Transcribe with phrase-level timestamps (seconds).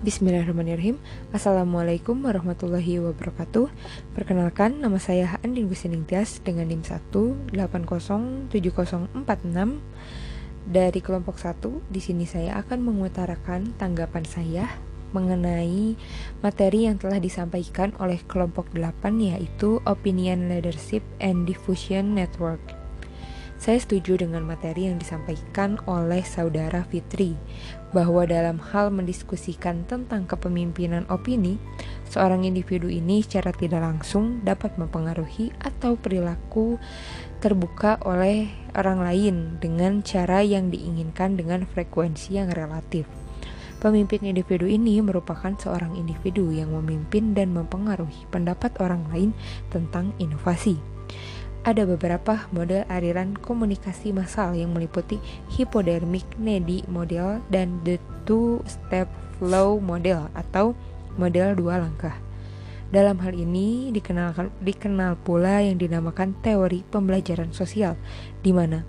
[0.00, 0.96] Bismillahirrahmanirrahim
[1.28, 3.68] Assalamualaikum warahmatullahi wabarakatuh
[4.16, 8.48] Perkenalkan, nama saya Andin Gusining Tias dengan NIM 1807046
[10.64, 11.92] dari kelompok 1.
[11.92, 14.64] Di sini saya akan mengutarakan tanggapan saya
[15.12, 16.00] mengenai
[16.40, 22.79] materi yang telah disampaikan oleh kelompok 8 yaitu Opinion Leadership and Diffusion Network.
[23.60, 27.36] Saya setuju dengan materi yang disampaikan oleh saudara Fitri
[27.92, 31.60] bahwa dalam hal mendiskusikan tentang kepemimpinan opini,
[32.08, 36.80] seorang individu ini secara tidak langsung dapat mempengaruhi atau perilaku
[37.44, 43.04] terbuka oleh orang lain dengan cara yang diinginkan dengan frekuensi yang relatif.
[43.76, 49.36] Pemimpin individu ini merupakan seorang individu yang memimpin dan mempengaruhi pendapat orang lain
[49.68, 50.80] tentang inovasi.
[51.60, 55.20] Ada beberapa model aliran komunikasi massal yang meliputi
[55.52, 59.04] hypodermic needy model dan the two-step
[59.36, 60.72] flow model atau
[61.20, 62.16] model dua langkah.
[62.88, 67.94] Dalam hal ini dikenalkan, dikenal pula yang dinamakan teori pembelajaran sosial,
[68.40, 68.82] di mana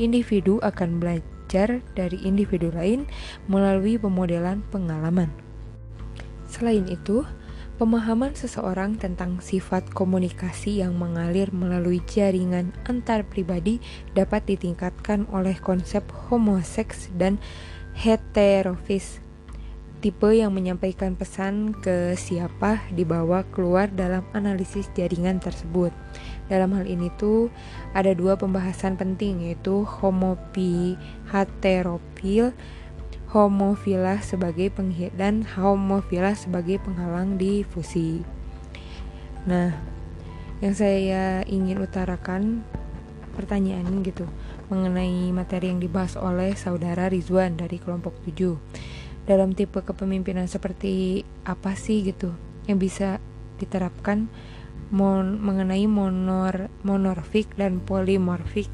[0.00, 3.04] individu akan belajar dari individu lain
[3.52, 5.28] melalui pemodelan pengalaman.
[6.48, 7.22] Selain itu,
[7.74, 13.82] Pemahaman seseorang tentang sifat komunikasi yang mengalir melalui jaringan antar pribadi
[14.14, 17.42] dapat ditingkatkan oleh konsep homoseks dan
[17.98, 19.18] heterofis.
[19.98, 25.90] Tipe yang menyampaikan pesan ke siapa dibawa keluar dalam analisis jaringan tersebut.
[26.46, 27.50] Dalam hal ini tuh
[27.90, 30.94] ada dua pembahasan penting yaitu homopi
[31.26, 32.54] heterofil
[33.34, 38.22] homofilah sebagai penghit dan homofilah sebagai penghalang difusi.
[39.42, 39.74] Nah,
[40.62, 42.62] yang saya ingin utarakan
[43.34, 44.30] pertanyaan gitu
[44.70, 48.54] mengenai materi yang dibahas oleh saudara Rizwan dari kelompok 7.
[49.26, 52.30] Dalam tipe kepemimpinan seperti apa sih gitu
[52.70, 53.18] yang bisa
[53.58, 54.30] diterapkan
[54.94, 58.70] mon mengenai monor monorfik dan polimorfik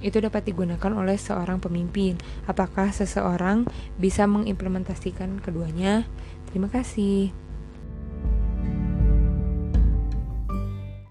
[0.00, 2.16] itu dapat digunakan oleh seorang pemimpin.
[2.48, 3.68] Apakah seseorang
[4.00, 6.08] bisa mengimplementasikan keduanya?
[6.50, 7.49] Terima kasih.